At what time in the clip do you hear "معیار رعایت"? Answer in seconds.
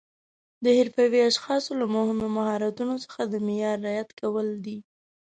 3.45-4.09